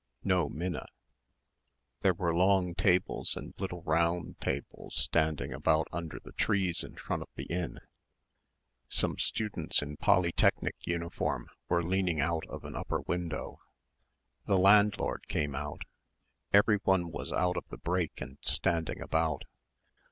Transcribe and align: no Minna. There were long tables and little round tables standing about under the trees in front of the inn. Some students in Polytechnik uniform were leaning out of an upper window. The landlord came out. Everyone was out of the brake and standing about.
no 0.23 0.49
Minna. 0.49 0.87
There 2.01 2.15
were 2.15 2.33
long 2.33 2.73
tables 2.73 3.37
and 3.37 3.53
little 3.59 3.83
round 3.83 4.39
tables 4.41 4.95
standing 4.95 5.53
about 5.53 5.87
under 5.91 6.17
the 6.19 6.31
trees 6.31 6.83
in 6.83 6.95
front 6.95 7.21
of 7.21 7.29
the 7.35 7.43
inn. 7.43 7.77
Some 8.89 9.19
students 9.19 9.83
in 9.83 9.97
Polytechnik 9.97 10.87
uniform 10.87 11.49
were 11.69 11.83
leaning 11.83 12.19
out 12.19 12.47
of 12.47 12.65
an 12.65 12.75
upper 12.75 13.01
window. 13.01 13.59
The 14.47 14.57
landlord 14.57 15.27
came 15.27 15.53
out. 15.53 15.83
Everyone 16.51 17.11
was 17.11 17.31
out 17.31 17.55
of 17.55 17.67
the 17.69 17.77
brake 17.77 18.21
and 18.21 18.39
standing 18.41 19.01
about. 19.01 19.43